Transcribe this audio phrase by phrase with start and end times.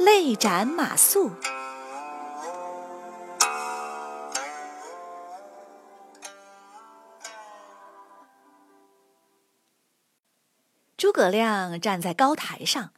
[0.00, 1.28] 泪斩马谡》。
[10.96, 12.94] 诸葛亮站在高台上，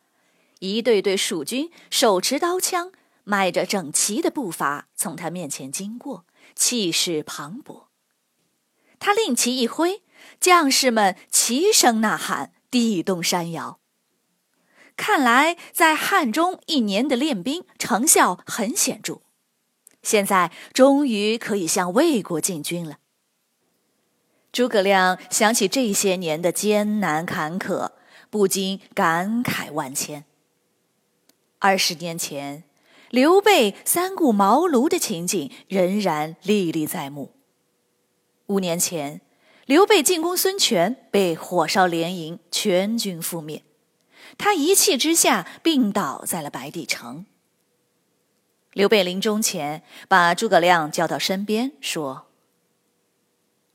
[0.60, 2.92] 一队队蜀军手持刀枪，
[3.24, 6.24] 迈着整齐的步伐从他面前经过，
[6.54, 7.86] 气势磅礴。
[9.00, 10.04] 他令旗一挥，
[10.38, 12.52] 将士们齐声呐喊。
[12.70, 13.80] 地动山摇，
[14.96, 19.20] 看来在汉中一年的练兵成效很显著，
[20.02, 22.98] 现在终于可以向魏国进军了。
[24.52, 27.90] 诸葛亮想起这些年的艰难坎坷，
[28.30, 30.24] 不禁感慨万千。
[31.58, 32.64] 二十年前，
[33.10, 37.32] 刘备三顾茅庐的情景仍然历历在目。
[38.46, 39.20] 五年前。
[39.64, 43.62] 刘备进攻孙权，被火烧连营，全军覆灭。
[44.38, 47.26] 他一气之下病倒在了白帝城。
[48.72, 52.26] 刘备临终前，把诸葛亮叫到身边，说：“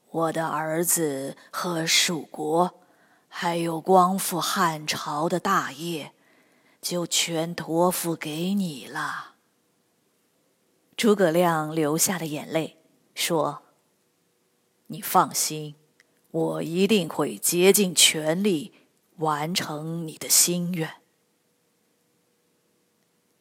[0.10, 2.80] 我的儿子和蜀国，
[3.28, 6.14] 还有光复汉朝的大业，
[6.82, 9.36] 就全托付给你了。”
[10.98, 12.78] 诸葛亮流下了眼泪，
[13.14, 13.64] 说。
[14.90, 15.76] 你放心，
[16.32, 18.72] 我一定会竭尽全力
[19.18, 20.90] 完成你的心愿。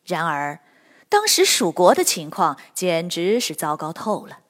[0.05, 0.61] 然而，
[1.09, 4.41] 当时蜀国的情况简直是糟糕透了。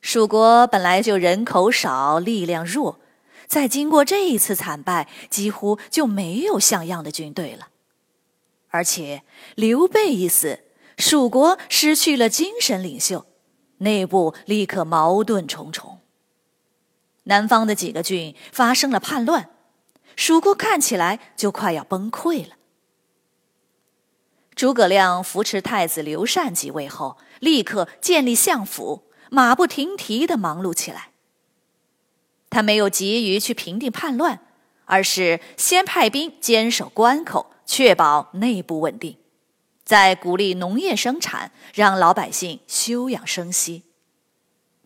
[0.00, 3.00] 蜀国本来就人口少、力量弱，
[3.46, 7.68] 再经过这一次惨败，几乎就没有像样的军队了。
[8.68, 9.22] 而且，
[9.54, 10.64] 刘备一死，
[10.98, 13.26] 蜀国失去了精神领袖。
[13.78, 16.00] 内部立刻矛盾重重。
[17.24, 19.50] 南方的几个郡发生了叛乱，
[20.16, 22.56] 蜀国看起来就快要崩溃了。
[24.54, 31.10] 诸葛亮扶持太子刘禅即位后，立刻建立相府，马不停蹄的忙碌起来。
[32.50, 34.40] 他没有急于去平定叛乱，
[34.84, 39.18] 而是先派兵坚守关口，确保内部稳定。
[39.84, 43.82] 再鼓励农业生产，让老百姓休养生息，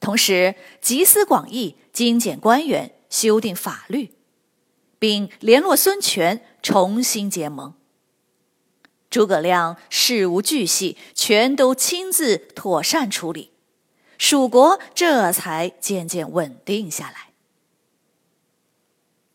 [0.00, 4.12] 同时集思广益，精简官员，修订法律，
[4.98, 7.75] 并联络孙权重新结盟。
[9.10, 13.53] 诸葛亮事无巨细，全都亲自妥善处理，
[14.19, 17.31] 蜀国这才渐渐稳定下来。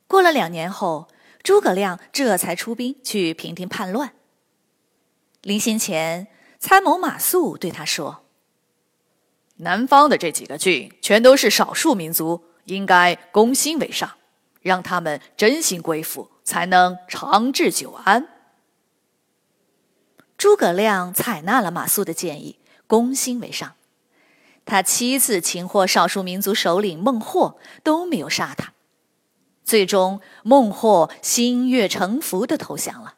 [0.08, 1.08] 过了两年后，
[1.42, 4.14] 诸葛亮这才出兵去平定叛乱。
[5.42, 6.28] 临行前，
[6.60, 8.24] 参谋马谡对他说
[9.58, 14.18] ：“南方的这几个郡全都是少数民族，应该攻心为上，
[14.64, 18.28] 让他们真心归附，才能长治久安。”
[20.36, 22.58] 诸葛亮采纳了马谡的建议，
[22.88, 23.76] 攻心为上。
[24.66, 28.74] 他七次擒获少数民族首领孟获，都没有杀他。
[29.64, 33.16] 最终，孟获心悦诚服的投降了。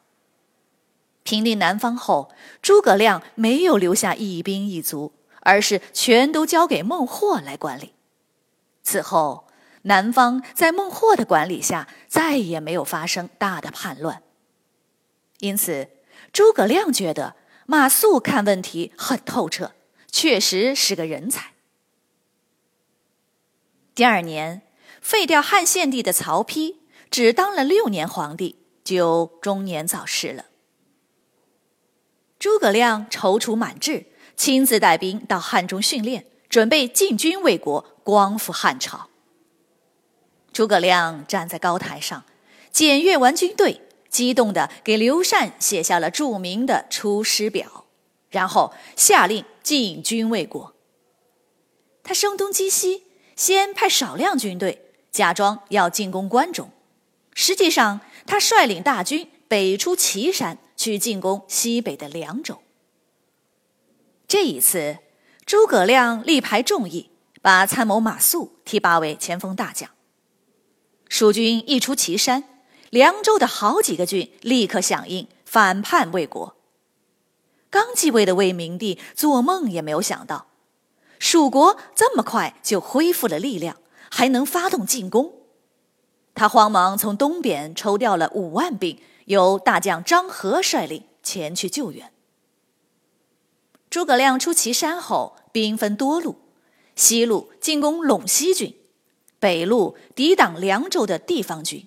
[1.24, 2.30] 平定南方后，
[2.62, 7.94] 诸葛亮没有留下一兵一卒，而是全都交给孟获来管理。
[8.84, 9.45] 此后，
[9.86, 14.22] 南方在孟获的管理下再也没有发生大的叛乱。
[15.38, 15.88] 因此，
[16.32, 17.36] 诸葛亮觉得
[17.66, 19.72] 马谡看问题很透彻，
[20.10, 21.52] 确实是个人才。
[23.94, 24.62] 第二年，
[25.00, 26.76] 废掉汉献帝的曹丕
[27.10, 30.46] 只当了六年皇帝，就中年早逝了。
[32.38, 34.06] 诸葛亮踌躇满志，
[34.36, 39.10] 亲自带兵到汉中训练，准备进军魏国，光复汉朝。
[40.56, 42.24] 诸葛亮站在高台上，
[42.72, 47.66] 检阅完军队，激动地给刘禅写下了著名的《出师表》，
[48.30, 50.74] 然后下令进军魏国。
[52.02, 53.02] 他声东击西，
[53.36, 56.70] 先派少量军队，假装要进攻关中，
[57.34, 60.56] 实际上他率领大军北出祁山。
[60.74, 62.62] 去进攻西北的凉州。
[64.28, 64.98] 这一次，
[65.44, 67.10] 诸葛亮力排众议，
[67.42, 69.90] 把参谋马谡提拔为前锋大将。
[71.18, 72.44] 蜀军一出祁山，
[72.90, 76.54] 凉州的好几个郡立刻响应，反叛魏国。
[77.70, 80.48] 刚继位的魏明帝做梦也没有想到，
[81.18, 83.78] 蜀国这么快就恢复了力量，
[84.10, 85.32] 还能发动进攻。
[86.34, 92.12] 他慌忙从东边抽调了五万兵，由大将张合率领前去救援。
[93.88, 96.36] 诸葛亮出祁山后，兵分多路：
[96.94, 98.76] 西路进攻陇西郡，
[99.38, 101.86] 北路抵挡凉州的地方军，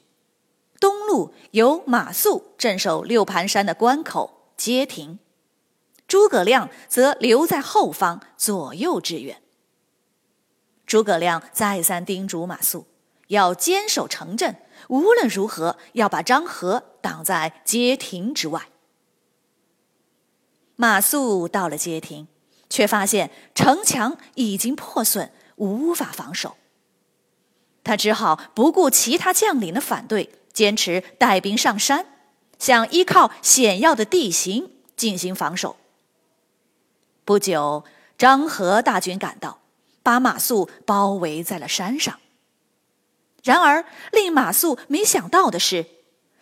[0.80, 5.20] 东路由马谡镇守六盘山的关口街亭。
[6.08, 9.42] 诸葛亮则留在后方左右支援。
[10.86, 12.86] 诸葛亮再三叮嘱马谡
[13.28, 14.56] 要坚守城镇，
[14.88, 18.70] 无论如何要把张合挡在街亭之外。
[20.76, 22.28] 马谡到了街亭，
[22.70, 26.58] 却发现城墙已经破损，无法防守。
[27.90, 32.06] 他只好不顾其他将领的反对，坚持带兵上山，
[32.60, 35.76] 想依靠险要的地形进行防守。
[37.26, 37.84] 不久，
[38.16, 39.62] 张合大军赶到，
[40.04, 42.20] 把马谡包围在了山上。
[43.44, 45.88] 然而，令马谡没想到的是，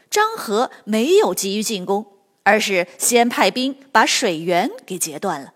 [0.09, 2.07] 张合没有急于进攻，
[2.43, 5.53] 而是先派兵把水源给截断了。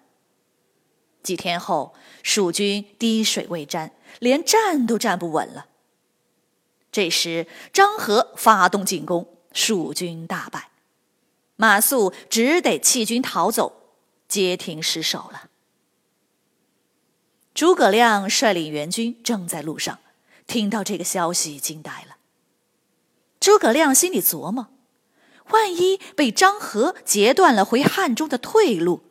[1.21, 1.93] 几天后，
[2.23, 5.65] 蜀军滴水未沾，连站都站不稳了。
[6.91, 10.71] 这时，张合发动进攻，蜀军大败，
[11.55, 13.77] 马谡只得弃军逃走。
[14.27, 15.49] 街亭失守了。
[17.53, 19.99] 诸葛亮率领援军正在路上，
[20.47, 22.15] 听到这个消息，惊呆了。
[23.41, 24.69] 诸葛亮心里琢磨：
[25.49, 29.01] 万一被张合截断了回汉中的退路，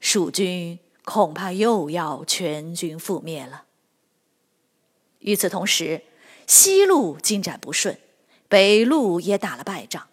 [0.00, 3.64] 蜀军恐怕又要全军覆灭了。
[5.18, 6.04] 与此同时，
[6.48, 7.96] 西路进展不顺，
[8.48, 10.08] 北路也打了败仗。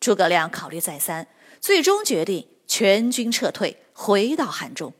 [0.00, 1.28] 诸葛亮考虑再三，
[1.60, 2.46] 最终决定。
[2.66, 4.94] 全军撤退，回到汉中。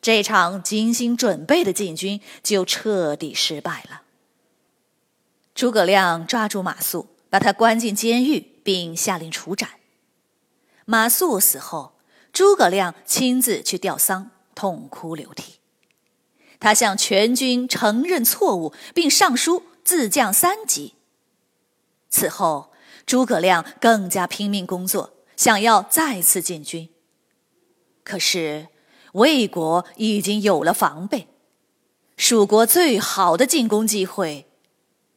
[0.00, 4.00] 这场精心准备的进军就彻底失败了。
[5.54, 9.68] 诸葛亮抓住马谡，把他关进监狱，并下令处斩。
[10.86, 11.92] 马谡死后，
[12.32, 15.59] 诸葛亮亲自去吊丧，痛哭流涕。
[16.60, 20.94] 他向全军承认错误，并上书自降三级。
[22.08, 22.70] 此后，
[23.04, 25.14] 诸葛亮更加拼命工作。
[25.36, 26.90] 想要再次进军，
[28.04, 28.68] 可是
[29.14, 31.28] 魏国已经有了防备，
[32.14, 34.46] 蜀国最好的进攻机会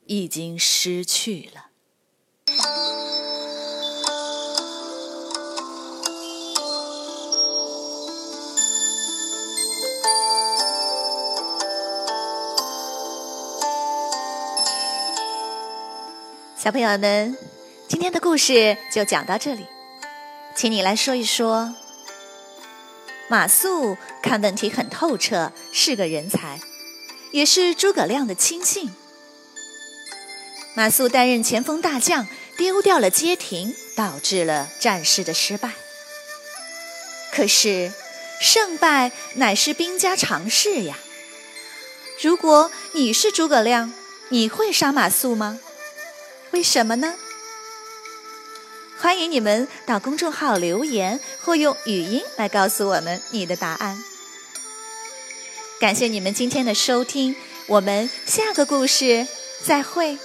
[0.05, 3.02] 已经失去了。
[16.63, 17.37] 小朋友们，
[17.89, 19.65] 今天的故事就讲到这里。
[20.55, 21.75] 请你来说一说，
[23.27, 26.61] 马谡看问题很透彻，是个人才，
[27.31, 28.93] 也是诸葛亮的亲信。
[30.73, 32.25] 马谡担任前锋大将，
[32.55, 35.71] 丢掉了街亭，导致了战事的失败。
[37.33, 37.91] 可是，
[38.39, 40.97] 胜败乃是兵家常事呀。
[42.21, 43.91] 如果你是诸葛亮，
[44.29, 45.59] 你会杀马谡吗？
[46.53, 47.15] 为什么呢？
[48.99, 53.97] 欢迎你们到公众号留言，或用语音来告诉我们你的答案。
[55.79, 59.27] 感谢你们今天的收听，我们下个故事
[59.65, 60.19] 再会。